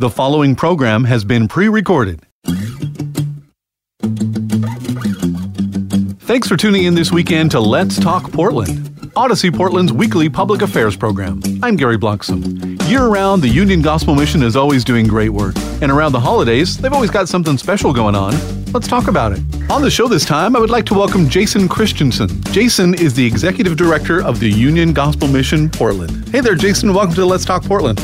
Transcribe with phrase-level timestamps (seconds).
[0.00, 2.24] The following program has been pre recorded.
[6.20, 10.96] Thanks for tuning in this weekend to Let's Talk Portland, Audacy Portland's weekly public affairs
[10.96, 11.42] program.
[11.64, 12.80] I'm Gary Bloxam.
[12.88, 15.56] Year round, the Union Gospel Mission is always doing great work.
[15.82, 18.34] And around the holidays, they've always got something special going on.
[18.72, 19.40] Let's talk about it.
[19.68, 22.40] On the show this time, I would like to welcome Jason Christensen.
[22.52, 26.28] Jason is the Executive Director of the Union Gospel Mission Portland.
[26.28, 26.94] Hey there, Jason.
[26.94, 28.00] Welcome to Let's Talk Portland.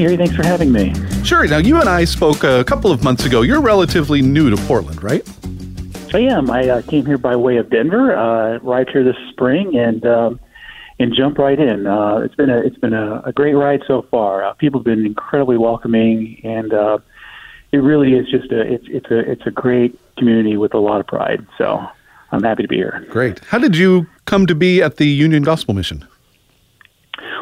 [0.00, 0.16] Gary.
[0.16, 0.94] Thanks for having me.
[1.24, 1.46] Sure.
[1.46, 3.42] Now, you and I spoke a couple of months ago.
[3.42, 5.26] You're relatively new to Portland, right?
[6.14, 6.50] I am.
[6.50, 10.40] I uh, came here by way of Denver, uh, arrived here this spring, and um,
[10.98, 11.86] and jump right in.
[11.86, 14.44] Uh, it's been a it's been a, a great ride so far.
[14.44, 16.98] Uh, people have been incredibly welcoming, and uh,
[17.72, 21.00] it really is just a it's it's a it's a great community with a lot
[21.00, 21.44] of pride.
[21.58, 21.84] So
[22.32, 23.04] I'm happy to be here.
[23.10, 23.40] Great.
[23.40, 26.06] How did you come to be at the Union Gospel Mission?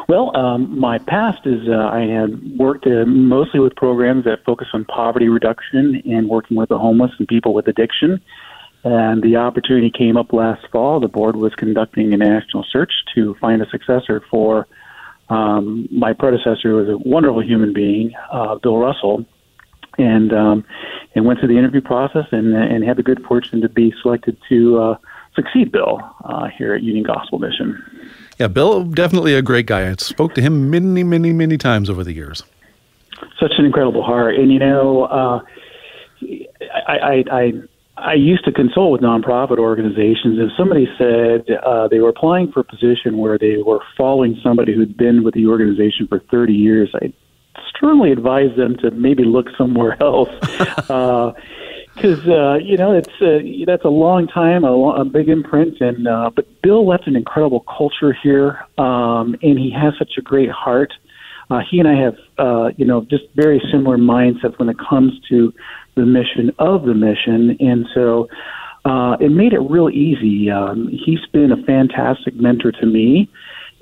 [0.07, 4.67] Well, um, my past is uh, I had worked uh, mostly with programs that focus
[4.73, 8.21] on poverty reduction and working with the homeless and people with addiction.
[8.83, 10.99] And the opportunity came up last fall.
[10.99, 14.67] The board was conducting a national search to find a successor for
[15.29, 19.25] um, my predecessor, who was a wonderful human being, uh, Bill Russell,
[19.97, 20.65] and um,
[21.15, 24.37] and went through the interview process and and had the good fortune to be selected
[24.49, 24.97] to uh,
[25.35, 27.81] succeed Bill uh, here at Union Gospel Mission.
[28.37, 29.89] Yeah, Bill, definitely a great guy.
[29.89, 32.43] I spoke to him many, many, many times over the years.
[33.39, 35.39] Such an incredible heart, and you know, uh,
[36.87, 37.51] I, I, I
[37.97, 40.37] I used to consult with nonprofit organizations.
[40.37, 44.75] If somebody said uh, they were applying for a position where they were following somebody
[44.75, 47.13] who'd been with the organization for 30 years, I
[47.69, 50.29] strongly advise them to maybe look somewhere else.
[50.89, 51.31] uh,
[51.95, 55.79] because uh, you know it's uh, that's a long time, a, long, a big imprint,
[55.79, 60.21] and uh, but Bill left an incredible culture here, um, and he has such a
[60.21, 60.93] great heart.
[61.49, 65.13] Uh, he and I have, uh, you know, just very similar mindsets when it comes
[65.29, 65.53] to
[65.95, 68.27] the mission of the mission, and so
[68.83, 70.51] uh, it made it real easy.
[70.51, 73.29] Um, he's been a fantastic mentor to me,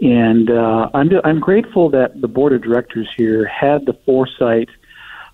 [0.01, 4.69] and uh, I'm I'm grateful that the board of directors here had the foresight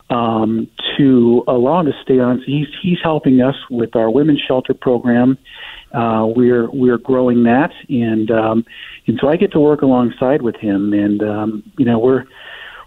[0.10, 2.42] um, to allow him to stay on.
[2.46, 5.38] He's he's helping us with our women's shelter program.
[5.94, 8.66] Uh, we're we're growing that, and um,
[9.08, 12.26] and so I get to work alongside with him, and um, you know we're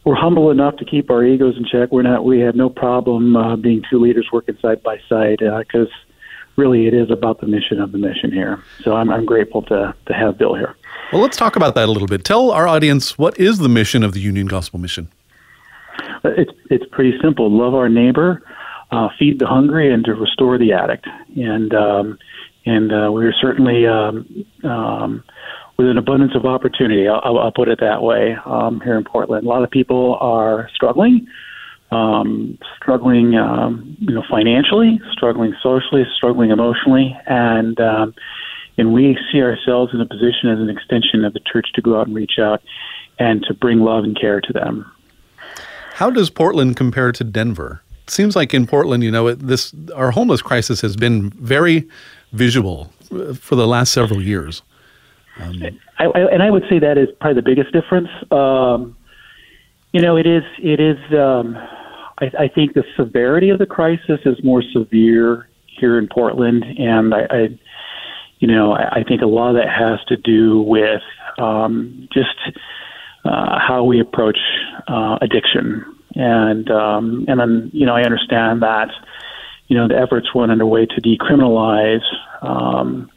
[0.04, 1.90] we're humble enough to keep our egos in check.
[1.92, 5.88] We're not we have no problem uh, being two leaders working side by side because
[5.88, 6.12] uh,
[6.56, 8.62] really it is about the mission of the mission here.
[8.82, 10.76] So I'm I'm grateful to to have Bill here.
[11.12, 12.24] Well, let's talk about that a little bit.
[12.24, 15.08] Tell our audience what is the mission of the Union Gospel Mission.
[16.24, 17.50] It's it's pretty simple.
[17.50, 18.42] Love our neighbor,
[18.90, 21.06] uh, feed the hungry, and to restore the addict.
[21.36, 22.18] And um,
[22.64, 25.24] and uh, we're certainly um, um,
[25.76, 27.08] with an abundance of opportunity.
[27.08, 28.36] I'll, I'll put it that way.
[28.44, 31.26] Um, here in Portland, a lot of people are struggling,
[31.90, 38.14] um, struggling, um, you know, financially, struggling socially, struggling emotionally, and um,
[38.78, 41.98] and we see ourselves in a position as an extension of the church to go
[41.98, 42.62] out and reach out
[43.18, 44.90] and to bring love and care to them.
[46.02, 47.80] How does Portland compare to Denver?
[48.02, 51.88] It seems like in Portland, you know, it, this our homeless crisis has been very
[52.32, 54.62] visual uh, for the last several years.
[55.38, 55.62] Um,
[56.00, 58.08] I, I, and I would say that is probably the biggest difference.
[58.32, 58.96] Um,
[59.92, 60.42] you know, it is.
[60.58, 60.98] It is.
[61.16, 61.56] Um,
[62.20, 67.14] I, I think the severity of the crisis is more severe here in Portland, and
[67.14, 67.58] I, I
[68.40, 71.02] you know, I, I think a lot of that has to do with
[71.38, 72.58] um, just
[73.24, 74.38] uh, how we approach
[74.88, 75.84] uh, addiction.
[76.14, 78.88] And um, and then you know I understand that
[79.68, 82.04] you know the efforts went underway to decriminalize
[82.42, 83.10] um,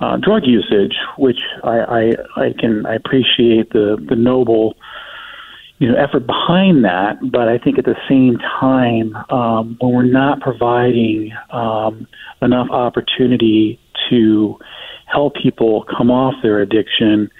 [0.00, 4.76] uh, drug usage, which I, I I can I appreciate the the noble
[5.78, 10.02] you know effort behind that, but I think at the same time, um, when we're
[10.04, 12.06] not providing um,
[12.42, 13.78] enough opportunity
[14.10, 14.58] to
[15.06, 17.30] help people come off their addiction,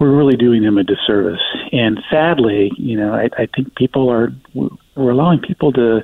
[0.00, 1.42] we're really doing them a disservice.
[1.72, 6.00] And sadly, you know, I, I think people are we're allowing people to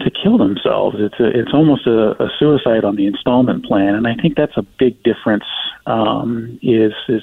[0.00, 0.96] to kill themselves.
[0.98, 4.56] It's a, it's almost a, a suicide on the installment plan, and I think that's
[4.56, 5.44] a big difference.
[5.86, 7.22] Um, is is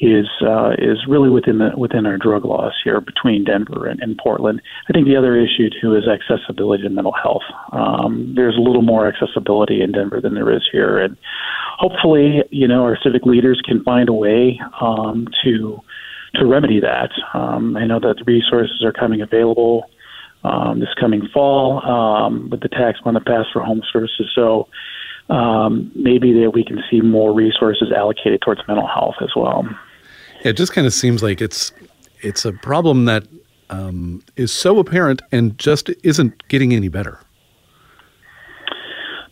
[0.00, 4.18] is uh, is really within the within our drug laws here between Denver and, and
[4.18, 4.60] Portland.
[4.88, 7.42] I think the other issue too is accessibility to mental health.
[7.72, 11.16] Um, there's a little more accessibility in Denver than there is here, and
[11.78, 15.80] hopefully, you know, our civic leaders can find a way um, to
[16.34, 17.10] to remedy that.
[17.32, 19.84] Um, I know that the resources are coming available
[20.44, 24.30] um, this coming fall um, with the tax on the pass for home services.
[24.34, 24.68] So
[25.30, 29.68] um, maybe that we can see more resources allocated towards mental health as well.
[30.42, 31.72] It just kind of seems like it's
[32.20, 33.26] it's a problem that
[33.70, 37.20] um, is so apparent and just isn't getting any better.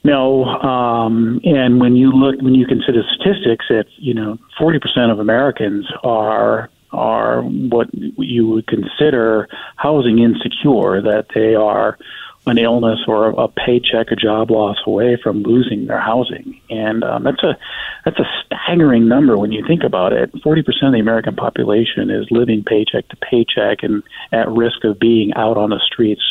[0.04, 5.12] No, um, and when you look, when you consider statistics, that you know, forty percent
[5.12, 11.98] of Americans are are what you would consider housing insecure, that they are
[12.46, 17.22] an illness or a paycheck a job loss away from losing their housing, and um,
[17.24, 17.56] that's a
[18.04, 20.30] that's a staggering number when you think about it.
[20.42, 24.02] Forty percent of the American population is living paycheck to paycheck and
[24.32, 26.22] at risk of being out on the streets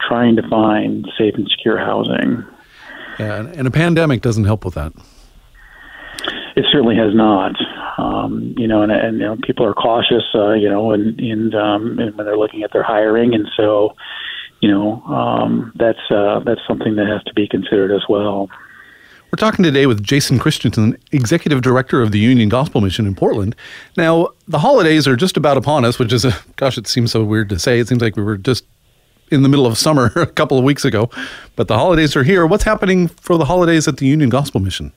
[0.00, 2.44] trying to find safe and secure housing.
[3.18, 4.92] Yeah, and a pandemic doesn't help with that.
[6.56, 7.54] It certainly has not.
[7.98, 11.54] Um, you know, and, and you know, people are cautious, uh, you know, and, and,
[11.54, 13.94] um, and when they're looking at their hiring, and so,
[14.60, 18.48] you know, um, that's uh, that's something that has to be considered as well.
[19.32, 23.56] We're talking today with Jason Christensen, Executive Director of the Union Gospel Mission in Portland.
[23.96, 27.24] Now, the holidays are just about upon us, which is a gosh, it seems so
[27.24, 27.80] weird to say.
[27.80, 28.64] It seems like we were just
[29.30, 31.10] in the middle of summer a couple of weeks ago,
[31.56, 32.46] but the holidays are here.
[32.46, 34.92] What's happening for the holidays at the Union Gospel Mission?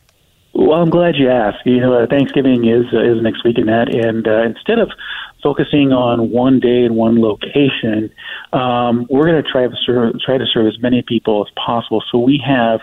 [0.54, 1.66] Well, I'm glad you asked.
[1.66, 4.92] You know, uh, Thanksgiving is uh, is next week in that, and uh, instead of
[5.42, 8.12] focusing on one day and one location,
[8.54, 12.04] um, we're going to try to serve, try to serve as many people as possible.
[12.12, 12.82] So we have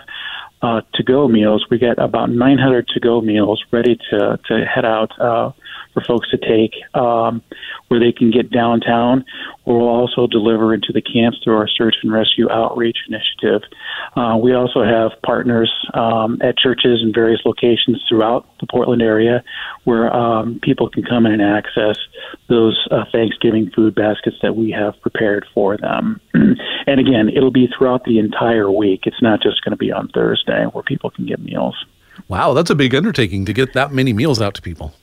[0.61, 1.65] uh, to-go meals.
[1.69, 5.51] We get about 900 to-go meals ready to to head out uh,
[5.97, 7.41] for folks to take, um,
[7.87, 9.25] where they can get downtown.
[9.65, 13.67] Or we'll also deliver into the camps through our search and rescue outreach initiative.
[14.15, 19.43] Uh, we also have partners um, at churches in various locations throughout the Portland area
[19.85, 21.97] where um, people can come in and access
[22.47, 26.21] those uh, Thanksgiving food baskets that we have prepared for them.
[26.33, 29.01] and again, it'll be throughout the entire week.
[29.05, 31.75] It's not just going to be on Thursday where people can get meals.
[32.27, 34.93] Wow, that's a big undertaking to get that many meals out to people.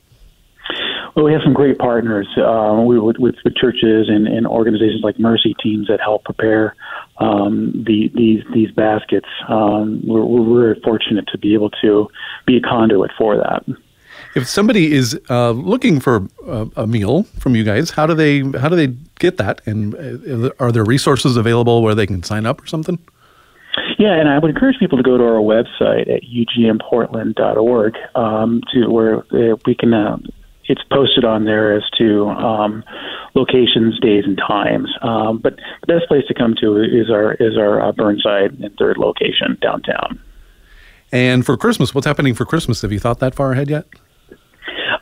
[1.15, 5.17] Well, we have some great partners uh, we, with, with, churches and, and organizations like
[5.17, 6.75] Mercy Teams that help prepare
[7.19, 9.27] um, the, these these baskets.
[9.47, 12.09] Um, we're, we're very fortunate to be able to
[12.45, 13.63] be a conduit for that.
[14.35, 18.41] If somebody is uh, looking for a, a, meal from you guys, how do they
[18.59, 19.61] how do they get that?
[19.65, 22.99] And uh, are there resources available where they can sign up or something?
[23.97, 28.87] Yeah, and I would encourage people to go to our website at ugmportland.org um, to
[28.89, 30.17] where uh, we can uh,
[30.67, 32.83] it's posted on there as to um,
[33.35, 34.89] locations, days, and times.
[35.01, 38.75] Um, but the best place to come to is our is our uh, Burnside and
[38.77, 40.19] third location downtown.
[41.11, 42.81] And for Christmas, what's happening for Christmas?
[42.81, 43.85] Have you thought that far ahead yet?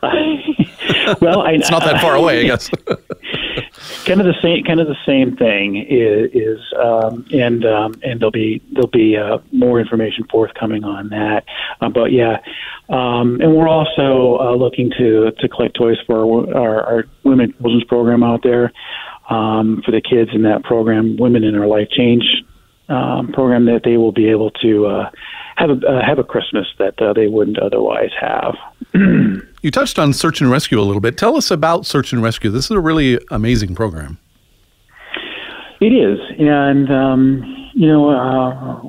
[1.22, 2.70] well, I, it's not that far away, I guess.
[4.06, 8.20] Kind of the same, kind of the same thing is, is um, and um, and
[8.20, 11.46] there'll be there'll be uh, more information forthcoming on that.
[11.82, 12.38] Uh, but yeah,
[12.90, 17.84] um, and we're also uh, looking to to collect toys for our, our women children's
[17.86, 18.72] program out there
[19.30, 22.24] um, for the kids in that program, Women in Our Life Change
[22.90, 25.10] um, program, that they will be able to uh,
[25.56, 28.56] have a uh, have a Christmas that uh, they wouldn't otherwise have.
[29.64, 31.18] you touched on search and rescue a little bit.
[31.18, 32.52] Tell us about search and rescue.
[32.52, 34.20] This is a really amazing program.
[35.82, 38.82] It is, and um, you know, uh,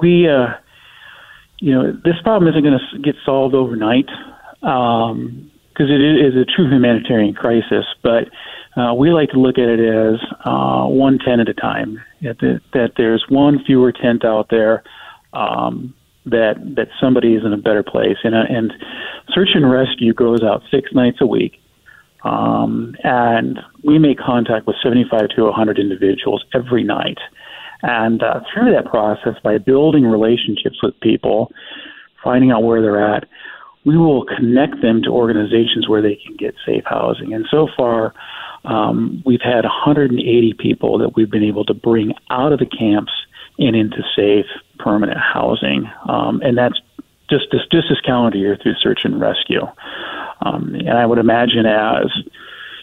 [0.00, 0.54] we, uh,
[1.60, 4.06] you know, this problem isn't going to get solved overnight
[4.60, 7.84] because um, it is a true humanitarian crisis.
[8.02, 8.30] But
[8.76, 12.02] uh, we like to look at it as uh, one tent at a time.
[12.22, 14.82] That, there's one fewer tent out there
[15.32, 15.94] um,
[16.26, 18.16] that that somebody is in a better place.
[18.24, 18.72] And uh, and
[19.28, 21.60] search and rescue goes out six nights a week,
[22.22, 27.18] um, and we make contact with 75 to 100 individuals every night.
[27.82, 31.52] And uh, through that process, by building relationships with people,
[32.22, 33.28] finding out where they're at,
[33.84, 37.34] we will connect them to organizations where they can get safe housing.
[37.34, 38.14] And so far,
[38.64, 43.12] Um, we've had 180 people that we've been able to bring out of the camps
[43.58, 44.46] and into safe
[44.78, 46.80] permanent housing, um, and that's
[47.30, 49.62] just this this calendar year through search and rescue.
[50.40, 52.10] Um, and I would imagine as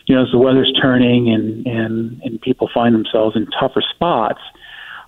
[0.06, 4.42] you know, as the weather's turning and and and people find themselves in tougher spots,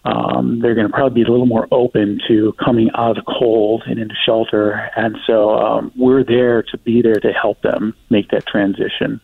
[0.05, 3.33] um, they're going to probably be a little more open to coming out of the
[3.39, 4.91] cold and into shelter.
[4.95, 9.21] And so um, we're there to be there to help them make that transition.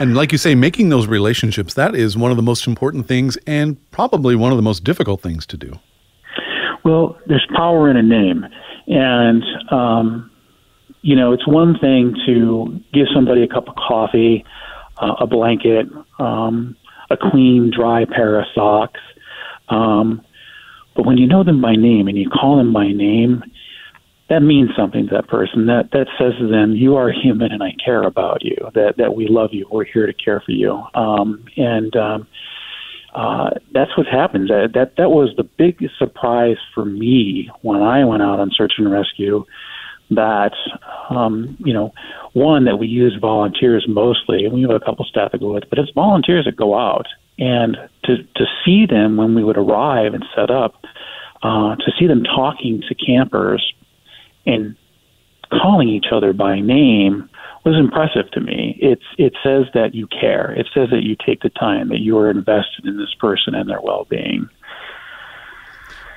[0.00, 3.36] And like you say, making those relationships, that is one of the most important things
[3.46, 5.78] and probably one of the most difficult things to do.
[6.84, 8.44] Well, there's power in a name.
[8.86, 10.30] And, um,
[11.02, 14.44] you know, it's one thing to give somebody a cup of coffee,
[14.98, 15.86] uh, a blanket,
[16.18, 16.76] um,
[17.10, 19.00] a clean, dry pair of socks,
[19.68, 20.20] um,
[20.94, 23.42] but when you know them by name and you call them by name,
[24.30, 25.66] that means something to that person.
[25.66, 28.56] That that says to them, "You are human, and I care about you.
[28.74, 29.66] That that we love you.
[29.70, 32.26] We're here to care for you." Um, and um,
[33.14, 34.48] uh, that's what happens.
[34.48, 38.74] That, that that was the big surprise for me when I went out on search
[38.78, 39.44] and rescue.
[40.10, 40.52] That
[41.10, 41.92] um, you know,
[42.32, 45.64] one that we use volunteers mostly, and we have a couple staff that go with,
[45.68, 47.06] but it's volunteers that go out
[47.38, 50.74] and to to see them when we would arrive and set up,
[51.42, 53.74] uh, to see them talking to campers
[54.46, 54.76] and
[55.50, 57.28] calling each other by name
[57.64, 58.76] was impressive to me.
[58.80, 60.52] It's it says that you care.
[60.52, 63.68] It says that you take the time that you are invested in this person and
[63.68, 64.48] their well being.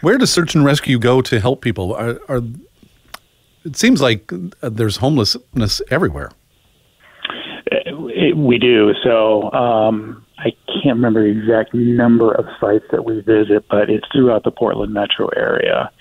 [0.01, 1.93] Where does search and rescue go to help people?
[1.93, 2.41] Are, are
[3.63, 4.31] it seems like
[4.62, 6.31] there's homelessness everywhere.
[8.36, 8.93] We do.
[9.03, 14.05] So um, I can't remember the exact number of sites that we visit, but it's
[14.13, 15.91] throughout the Portland metro area.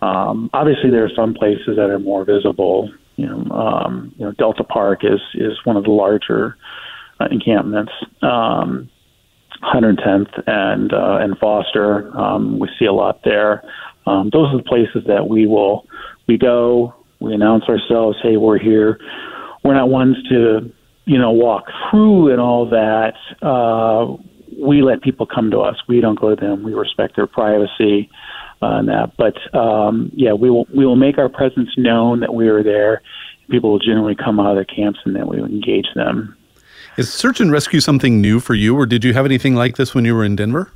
[0.00, 2.90] Um, obviously, there are some places that are more visible.
[3.16, 6.56] You know, um, you know, Delta Park is is one of the larger
[7.20, 7.92] uh, encampments.
[8.22, 8.90] Um,
[9.74, 13.64] 110th and uh, and Foster, um, we see a lot there.
[14.06, 15.84] Um, those are the places that we will
[16.28, 16.94] we go.
[17.18, 18.18] We announce ourselves.
[18.22, 19.00] Hey, we're here.
[19.64, 20.72] We're not ones to
[21.08, 24.14] you know, walk through and all that, uh,
[24.62, 25.76] we let people come to us.
[25.88, 26.62] We don't go to them.
[26.62, 28.10] We respect their privacy
[28.60, 29.12] and that.
[29.16, 33.02] But um, yeah, we will we will make our presence known that we are there.
[33.50, 36.36] People will generally come out of the camps and then we will engage them.
[36.96, 39.94] Is search and rescue something new for you, or did you have anything like this
[39.94, 40.72] when you were in Denver?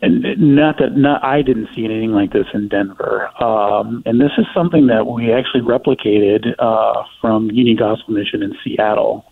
[0.00, 3.28] and not that not I didn't see anything like this in Denver.
[3.42, 8.56] Um, and this is something that we actually replicated uh, from Union Gospel Mission in
[8.64, 9.24] Seattle.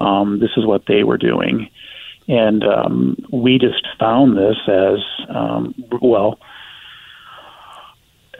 [0.00, 1.70] Um, this is what they were doing,
[2.28, 4.98] and um, we just found this as
[5.28, 6.38] um, well.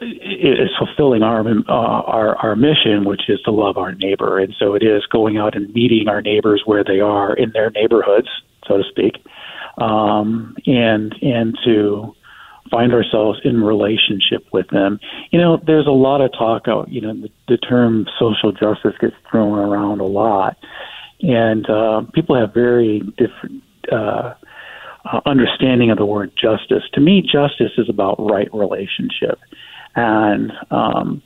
[0.01, 4.73] It's fulfilling our, uh, our our mission, which is to love our neighbor, and so
[4.73, 8.27] it is going out and meeting our neighbors where they are in their neighborhoods,
[8.67, 9.23] so to speak,
[9.77, 12.15] um, and and to
[12.73, 14.99] find ourselves in relationship with them.
[15.31, 16.67] You know, there's a lot of talk.
[16.67, 20.57] Out, you know, the, the term social justice gets thrown around a lot,
[21.21, 23.63] and uh, people have very different.
[23.91, 24.33] Uh,
[25.05, 26.83] uh, understanding of the word justice.
[26.93, 29.37] To me, justice is about right relationship.
[29.95, 31.21] And um,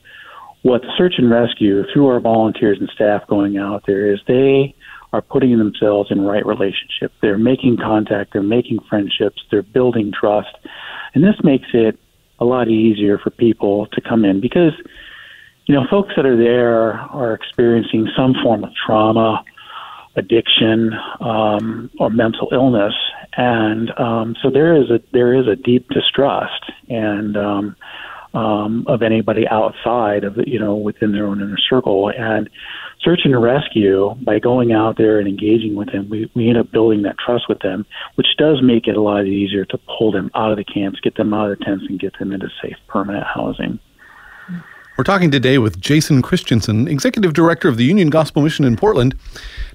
[0.64, 4.76] what search and rescue, through our volunteers and staff going out there, is they
[5.14, 7.14] are putting themselves in right relationship.
[7.22, 10.58] They're making contact, they're making friendships, they're building trust.
[11.14, 12.00] And this makes it
[12.40, 14.74] a lot easier for people to come in because,
[15.66, 19.44] you know, folks that are there are experiencing some form of trauma,
[20.18, 22.94] addiction, um, or mental illness.
[23.38, 27.76] And um, so there is a there is a deep distrust and um,
[28.34, 32.12] um, of anybody outside of you know within their own inner circle.
[32.16, 32.50] And
[33.02, 36.72] search and rescue, by going out there and engaging with them, we, we end up
[36.72, 40.32] building that trust with them, which does make it a lot easier to pull them
[40.36, 42.76] out of the camps, get them out of the tents, and get them into safe
[42.88, 43.80] permanent housing.
[44.98, 49.14] We're talking today with Jason Christensen, Executive Director of the Union Gospel Mission in Portland.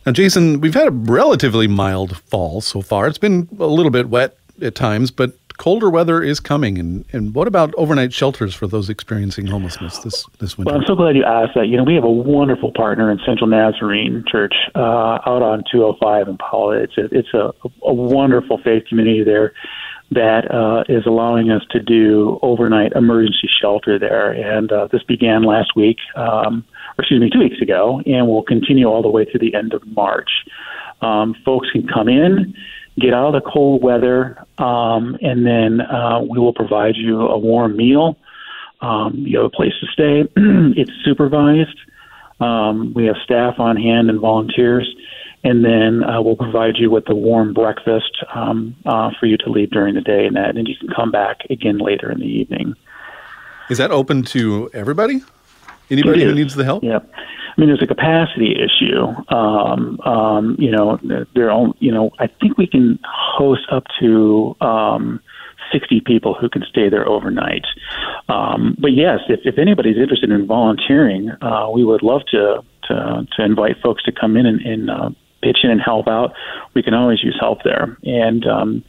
[0.05, 3.07] Now, Jason, we've had a relatively mild fall so far.
[3.07, 7.37] It's been a little bit wet at times, but colder weather is coming, and, and
[7.37, 10.73] what about overnight shelters for those experiencing homelessness this, this winter?
[10.73, 11.69] Well, I'm so glad you asked that.
[11.69, 16.27] You know, we have a wonderful partner in Central Nazarene Church uh, out on 205
[16.27, 16.73] in Powell.
[16.73, 17.53] It's a, it's a,
[17.85, 19.55] a wonderful faith community there
[20.15, 24.33] that uh, is allowing us to do overnight emergency shelter there.
[24.33, 26.65] And uh, this began last week, um,
[26.99, 29.73] or excuse me, two weeks ago, and will continue all the way through the end
[29.73, 30.31] of March.
[31.01, 32.55] Um, folks can come in
[33.01, 37.39] get out of the cold weather, um, and then uh, we will provide you a
[37.39, 38.17] warm meal.
[38.81, 40.23] Um, you have a place to stay.
[40.77, 41.79] it's supervised.
[42.41, 44.93] Um, we have staff on hand and volunteers,
[45.45, 49.51] and then uh, we'll provide you with a warm breakfast um, uh, for you to
[49.51, 52.27] leave during the day, and that, and you can come back again later in the
[52.27, 52.75] evening.
[53.71, 55.23] Is that open to everybody?
[55.91, 56.83] Anybody who needs the help?
[56.85, 57.11] Yep.
[57.15, 59.05] I mean, there's a capacity issue.
[59.35, 60.99] Um, um, you know,
[61.35, 61.51] there.
[61.51, 65.21] Are, you know, I think we can host up to um,
[65.71, 67.67] 60 people who can stay there overnight.
[68.29, 73.27] Um, but yes, if, if anybody's interested in volunteering, uh, we would love to, to
[73.37, 75.11] to invite folks to come in and, and uh,
[75.43, 76.33] pitch in and help out.
[76.75, 78.85] We can always use help there, and um,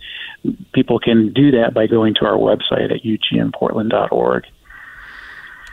[0.74, 4.46] people can do that by going to our website at ugmportland.org.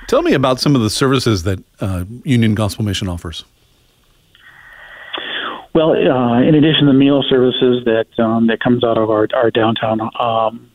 [0.06, 3.44] Tell me about some of the services that uh, Union Gospel Mission offers.
[5.72, 9.28] Well, uh, in addition to the meal services that um, that comes out of our
[9.34, 10.68] our downtown um,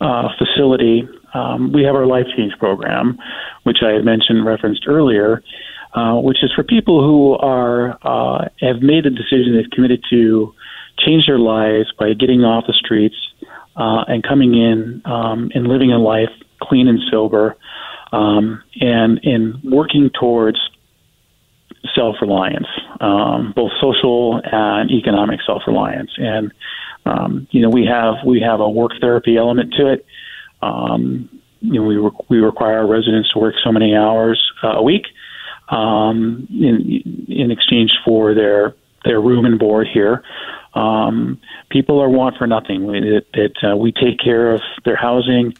[0.00, 3.18] uh, facility, um, we have our Life Change program,
[3.62, 5.42] which I had mentioned referenced earlier,
[5.94, 10.54] uh, which is for people who are uh, have made the decision, they've committed to
[10.98, 13.16] change their lives by getting off the streets
[13.76, 16.30] uh, and coming in um, and living a life
[16.60, 17.56] clean and sober
[18.12, 20.58] um, and in working towards
[21.94, 22.66] self reliance,
[23.00, 26.10] um, both social and economic self reliance.
[26.16, 26.52] And
[27.06, 30.06] um, you know, we have we have a work therapy element to it.
[30.60, 31.28] Um,
[31.60, 34.82] you know, we re- we require our residents to work so many hours uh, a
[34.82, 35.06] week
[35.70, 40.22] um, in in exchange for their their room and board here.
[40.74, 42.86] Um, people are want for nothing.
[42.86, 45.54] That, uh, we take care of their housing,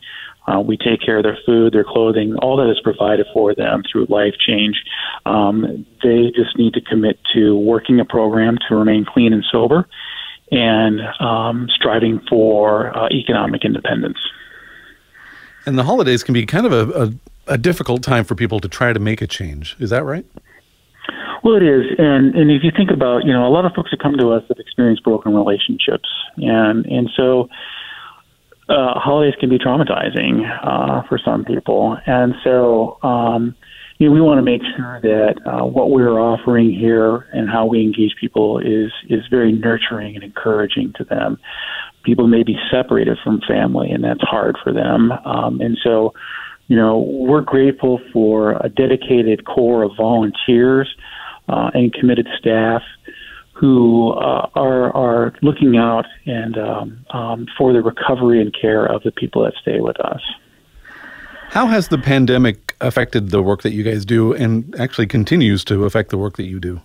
[0.49, 3.83] uh, we take care of their food, their clothing, all that is provided for them
[3.91, 4.83] through life change.
[5.27, 9.87] Um, they just need to commit to working a program to remain clean and sober
[10.51, 14.19] and um, striving for uh, economic independence.
[15.67, 17.13] And the holidays can be kind of a, a,
[17.49, 19.77] a difficult time for people to try to make a change.
[19.79, 20.27] Is that right?
[21.45, 23.91] Well, it is, and and if you think about, you know, a lot of folks
[23.93, 27.49] that come to us have experienced broken relationships, and and so
[28.69, 33.55] uh, holidays can be traumatizing uh, for some people, and so um,
[33.99, 37.67] you know we want to make sure that uh, what we're offering here and how
[37.67, 41.39] we engage people is is very nurturing and encouraging to them.
[42.03, 46.13] People may be separated from family, and that's hard for them, um, and so
[46.69, 50.89] you know we're grateful for a dedicated core of volunteers
[51.49, 52.83] uh, and committed staff
[53.53, 59.03] who uh, are are looking out and um, um, for the recovery and care of
[59.03, 60.21] the people that stay with us.
[61.51, 65.85] How has the pandemic affected the work that you guys do, and actually continues to
[65.87, 66.81] affect the work that you do?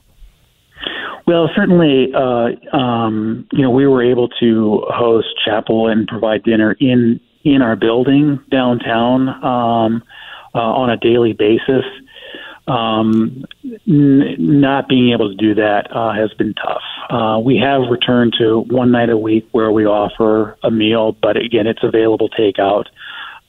[1.27, 6.75] Well, certainly, uh, um, you know, we were able to host chapel and provide dinner
[6.79, 10.03] in in our building downtown um,
[10.55, 11.83] uh, on a daily basis
[12.67, 13.45] um,
[13.87, 16.81] n- not being able to do that uh, has been tough.
[17.09, 21.37] Uh, we have returned to one night a week where we offer a meal, but
[21.37, 22.85] again, it's available takeout.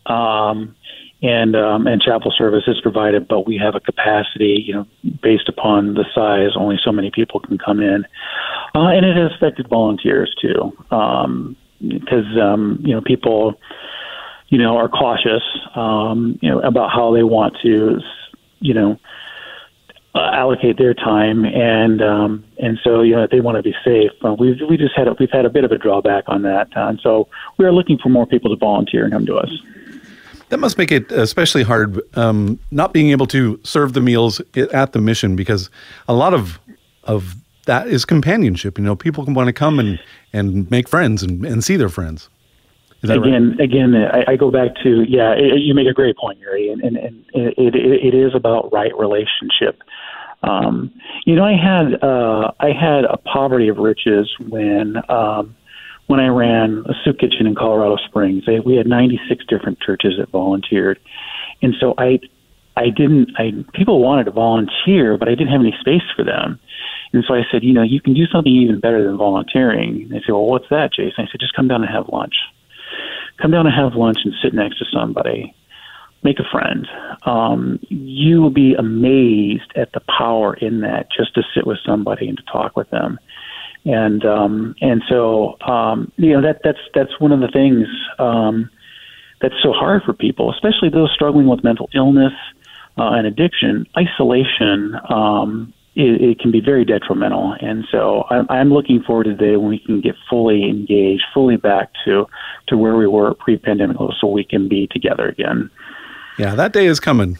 [0.07, 0.75] Um,
[1.23, 4.87] and um, and chapel service is provided, but we have a capacity, you know,
[5.23, 8.05] based upon the size, only so many people can come in,
[8.75, 10.77] uh, and it has affected volunteers too,
[11.89, 13.55] because um, you know people,
[14.49, 15.43] you know, are cautious,
[15.75, 18.01] um, you know, about how they want to
[18.61, 18.99] you know
[20.15, 24.13] uh, allocate their time and um, and so you know they want to be safe.
[24.39, 26.89] We've we just had a, we've had a bit of a drawback on that, uh,
[26.89, 29.51] and so we are looking for more people to volunteer and come to us.
[30.51, 34.41] That must make it especially hard um, not being able to serve the meals
[34.73, 35.69] at the mission because
[36.07, 36.61] a lot of
[37.05, 37.35] of
[37.65, 38.79] that is companionship.
[38.79, 39.99] You know, people can want to come and
[40.33, 42.29] and make friends and, and see their friends
[43.11, 43.61] again, right?
[43.61, 45.33] again, I, I, go back to yeah.
[45.33, 48.73] It, you make a great point, Gary, and and, and it, it, it is about
[48.73, 49.83] right relationship.
[50.43, 50.93] Um,
[51.25, 55.57] you know, I had uh, I had a poverty of riches when um,
[56.07, 58.45] when I ran a soup kitchen in Colorado Springs.
[58.65, 60.99] We had 96 different churches that volunteered,
[61.63, 62.21] and so I
[62.77, 66.59] I didn't I people wanted to volunteer, but I didn't have any space for them.
[67.15, 70.09] And so I said, you know, you can do something even better than volunteering.
[70.11, 71.25] They said, well, what's that, Jason?
[71.25, 72.35] I said, just come down and have lunch
[73.41, 75.55] come down and have lunch and sit next to somebody,
[76.23, 76.87] make a friend.
[77.25, 82.29] Um, you will be amazed at the power in that just to sit with somebody
[82.29, 83.19] and to talk with them.
[83.85, 87.87] And um, and so um, you know that that's that's one of the things
[88.19, 88.71] um,
[89.43, 92.33] that's so hard for people, especially those struggling with mental illness
[92.97, 93.87] uh, and addiction.
[93.95, 97.55] Isolation um, it, it can be very detrimental.
[97.61, 101.25] And so I'm, I'm looking forward to the day when we can get fully engaged,
[101.33, 102.27] fully back to
[102.69, 105.71] to where we were pre-pandemic, so we can be together again.
[106.39, 107.39] Yeah, that day is coming.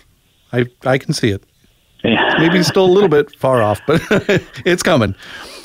[0.53, 1.43] I I can see it.
[2.05, 2.35] Yeah.
[2.39, 4.03] Maybe still a little bit far off, but
[4.67, 5.15] it's coming.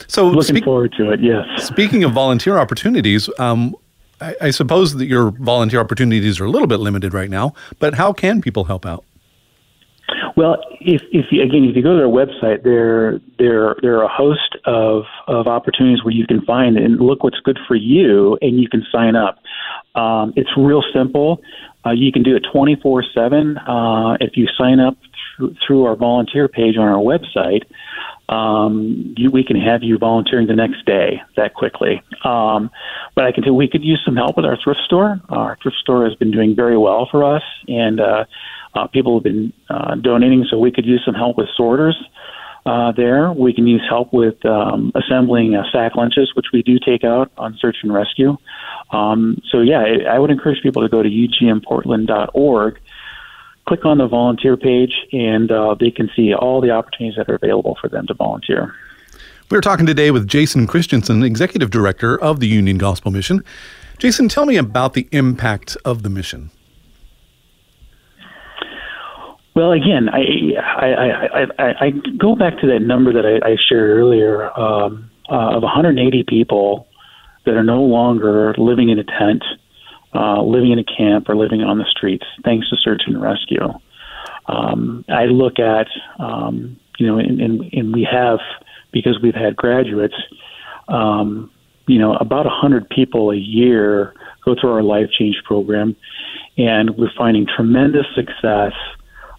[0.08, 1.20] So Looking speak- forward to it.
[1.22, 1.68] Yes.
[1.68, 3.76] Speaking of volunteer opportunities, um,
[4.22, 7.94] I, I suppose that your volunteer opportunities are a little bit limited right now, but
[7.94, 9.04] how can people help out?
[10.36, 14.04] Well, if, if you, again, if you go to their website, there there there are
[14.04, 18.38] a host of of opportunities where you can find and look what's good for you,
[18.42, 19.40] and you can sign up.
[19.96, 21.42] Um, it's real simple.
[21.86, 23.58] Uh, you can do it 24 seven.
[23.58, 24.98] Uh, if you sign up
[25.38, 27.64] through, through our volunteer page on our website,
[28.30, 32.02] um, you, we can have you volunteering the next day that quickly.
[32.24, 32.70] Um,
[33.16, 35.20] but I can tell we could use some help with our thrift store.
[35.30, 38.26] Our thrift store has been doing very well for us, and uh,
[38.74, 41.96] uh, people have been uh, donating, so we could use some help with sorters.
[42.66, 46.78] Uh, there, we can use help with um, assembling uh, sack lunches, which we do
[46.78, 48.38] take out on search and rescue.
[48.92, 52.80] Um, so, yeah, I, I would encourage people to go to ugmportland.org,
[53.68, 57.36] click on the volunteer page, and uh, they can see all the opportunities that are
[57.36, 58.76] available for them to volunteer.
[59.50, 63.44] We're talking today with Jason Christensen, Executive Director of the Union Gospel Mission.
[63.98, 66.52] Jason, tell me about the impact of the mission.
[69.60, 73.58] Well, again, I I, I, I, I go back to that number that I, I
[73.68, 76.88] shared earlier um, uh, of 180 people
[77.46, 79.44] that are no longer living in a tent,
[80.16, 83.68] uh, living in a camp, or living on the streets, thanks to search and rescue.
[84.48, 85.88] Um, I look at,
[86.20, 88.40] um, you know, and, and, and we have,
[88.94, 90.16] because we've had graduates,
[90.88, 91.52] um,
[91.86, 94.14] you know, about 100 people a year
[94.46, 95.98] go through our Life Change program,
[96.58, 98.72] and we're finding tremendous success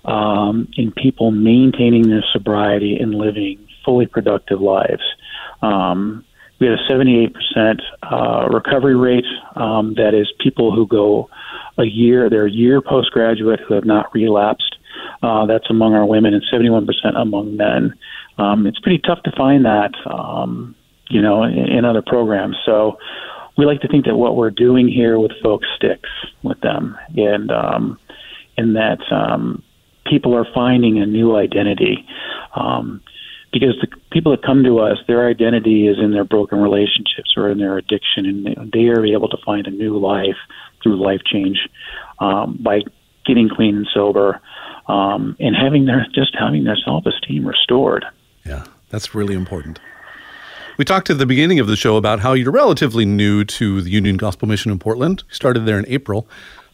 [0.04, 5.02] um, in people maintaining their sobriety and living fully productive lives.
[5.62, 6.24] Um,
[6.58, 9.24] we had a 78% uh, recovery rate.
[9.56, 11.30] Um, that is, people who go
[11.78, 14.76] a year, they're a year postgraduate who have not relapsed.
[15.22, 16.86] Uh, that's among our women, and 71%
[17.16, 17.94] among men.
[18.38, 20.74] Um, it's pretty tough to find that, um,
[21.08, 22.56] you know, in, in other programs.
[22.64, 22.98] So
[23.56, 26.08] we like to think that what we're doing here with folks sticks
[26.42, 27.98] with them, and um,
[28.56, 29.62] and that um,
[30.10, 32.06] people are finding a new identity.
[32.54, 33.00] Um,
[33.52, 37.50] because the people that come to us, their identity is in their broken relationships or
[37.50, 40.36] in their addiction, and they, are able to find a new life
[40.82, 41.68] through life change
[42.20, 42.80] um, by
[43.26, 44.40] getting clean and sober,
[44.86, 48.04] um, and having their just having their self esteem restored.
[48.44, 49.80] Yeah, that's really important.
[50.78, 53.90] We talked at the beginning of the show about how you're relatively new to the
[53.90, 55.24] Union Gospel Mission in Portland.
[55.28, 56.28] You started there in April.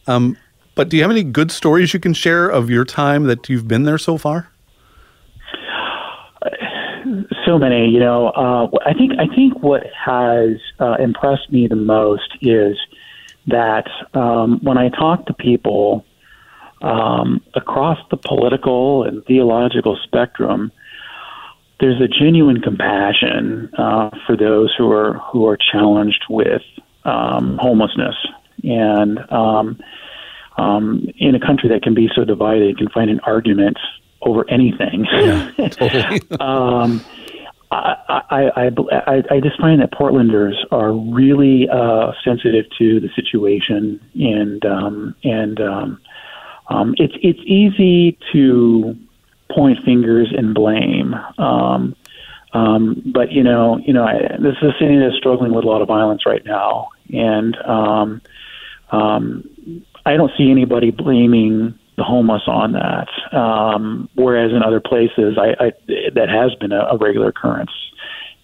[0.05, 0.37] Um,
[0.77, 3.67] but do you have any good stories you can share of your time that you've
[3.67, 4.49] been there so far?
[7.47, 7.89] so many.
[7.89, 12.77] You know, uh, I think I think what has uh, impressed me the most is
[13.47, 16.05] that um, when I talk to people
[16.81, 20.71] um, across the political and theological spectrum,
[21.79, 26.61] there's a genuine compassion uh, for those who are who are challenged with
[27.05, 28.15] um, homelessness
[28.63, 29.19] and.
[29.31, 29.79] Um,
[30.57, 33.77] um, in a country that can be so divided, can find an argument
[34.21, 35.05] over anything.
[35.11, 36.21] Yeah, totally.
[36.39, 37.01] um,
[37.69, 43.09] I, I, I, I, I just find that Portlanders are really uh, sensitive to the
[43.15, 46.01] situation, and um, and um,
[46.69, 48.97] um, it's it's easy to
[49.51, 51.13] point fingers and blame.
[51.37, 51.95] Um,
[52.53, 55.67] um, but you know, you know, I, this is a city that's struggling with a
[55.67, 58.21] lot of violence right now, and um,
[58.91, 59.49] um,
[60.07, 63.09] I don't see anybody blaming the homeless on that.
[63.37, 65.71] Um, whereas in other places, I, I
[66.15, 67.71] that has been a, a regular occurrence,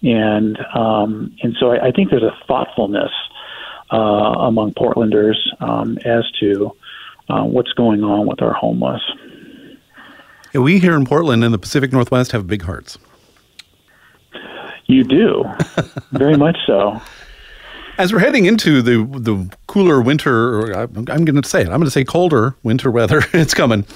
[0.02, 3.10] and um, and so I, I think there's a thoughtfulness
[3.90, 6.76] uh, among Portlanders um, as to
[7.30, 9.00] uh, what's going on with our homeless.
[10.52, 12.98] Yeah, we here in Portland in the Pacific Northwest have big hearts.
[14.84, 15.44] You do,
[16.12, 17.00] very much so.
[17.96, 21.66] As we're heading into the the cooler winter, or I'm, I'm going to say it,
[21.68, 23.22] I'm going to say colder winter weather.
[23.32, 23.86] it's coming.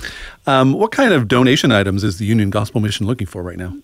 [0.46, 3.74] Um, what kind of donation items is the Union Gospel Mission looking for right now?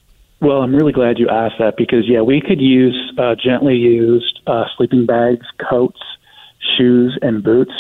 [0.41, 4.41] Well, I'm really glad you asked that because yeah, we could use uh, gently used
[4.47, 6.01] uh, sleeping bags, coats,
[6.77, 7.73] shoes, and boots.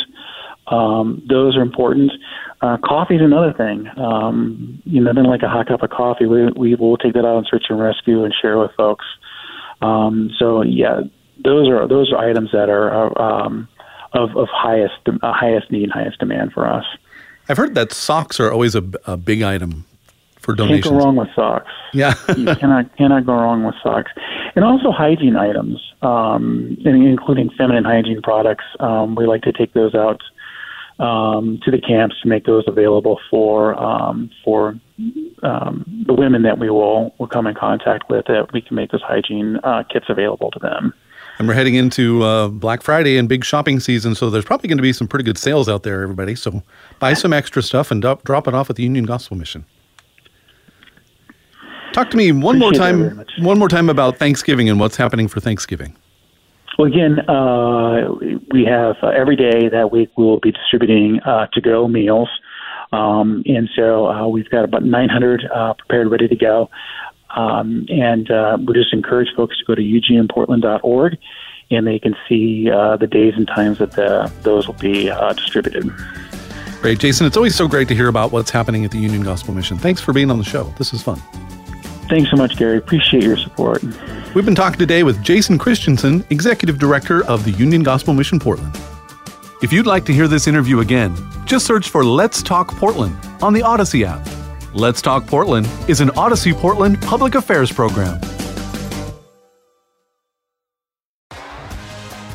[0.66, 2.10] Um, those are important.
[2.62, 3.86] Uh, coffee is another thing.
[3.96, 6.26] Um, you know, nothing like a hot cup of coffee.
[6.26, 9.04] We we will take that out on search and rescue and share with folks.
[9.82, 11.02] Um, so yeah,
[11.42, 13.68] those are those are items that are, are um,
[14.12, 16.84] of of highest uh, highest need, highest demand for us.
[17.48, 19.84] I've heard that socks are always a, a big item
[20.38, 20.84] for donations.
[20.84, 21.70] Can't go wrong with socks.
[21.92, 22.14] Yeah.
[22.36, 24.12] you cannot cannot go wrong with socks,
[24.54, 28.64] and also hygiene items, um, and including feminine hygiene products.
[28.80, 30.20] Um, we like to take those out
[30.98, 34.78] um, to the camps to make those available for um, for
[35.42, 38.90] um, the women that we will will come in contact with that we can make
[38.90, 40.94] those hygiene uh, kits available to them.
[41.38, 44.78] And we're heading into uh, Black Friday and big shopping season, so there's probably going
[44.78, 46.36] to be some pretty good sales out there, everybody.
[46.36, 46.62] So
[47.00, 49.64] buy some extra stuff and do- drop it off at the Union Gospel Mission.
[51.92, 53.44] Talk to me one more Appreciate very time.
[53.44, 55.96] One more time about Thanksgiving and what's happening for Thanksgiving.
[56.78, 58.12] Well, again, uh,
[58.50, 62.28] we have uh, every day that week we will be distributing uh, to-go meals,
[62.92, 66.68] um, and so uh, we've got about 900 uh, prepared, ready to go.
[67.36, 71.18] Um, and uh, we just encourage folks to go to ugmportland.org,
[71.70, 75.32] and they can see uh, the days and times that the, those will be uh,
[75.32, 75.90] distributed.
[76.80, 77.26] Great, Jason.
[77.26, 79.78] It's always so great to hear about what's happening at the Union Gospel Mission.
[79.78, 80.64] Thanks for being on the show.
[80.76, 81.16] This is fun.
[82.10, 82.76] Thanks so much, Gary.
[82.76, 83.82] Appreciate your support.
[84.34, 88.78] We've been talking today with Jason Christensen, Executive Director of the Union Gospel Mission Portland.
[89.62, 91.16] If you'd like to hear this interview again,
[91.46, 94.43] just search for Let's Talk Portland on the Audacy app.
[94.76, 98.20] Let's Talk Portland is an Audacy Portland public affairs program.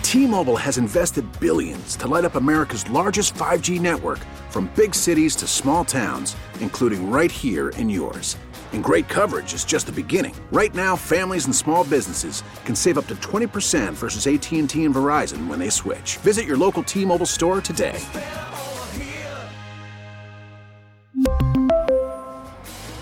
[0.04, 5.48] T-Mobile has invested billions to light up America's largest 5G network from big cities to
[5.48, 8.38] small towns, including right here in yours.
[8.72, 10.34] And great coverage is just the beginning.
[10.54, 15.48] Right now, families and small businesses can save up to 20% versus AT&T and Verizon
[15.48, 16.16] when they switch.
[16.18, 18.00] Visit your local T-Mobile store today.